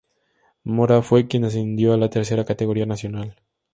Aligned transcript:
Mora 0.63 1.03
fue 1.03 1.27
quien 1.27 1.45
ascendió 1.45 1.93
a 1.93 1.97
la 1.97 2.09
tercera 2.09 2.43
categoría 2.43 2.87
nacional. 2.87 3.37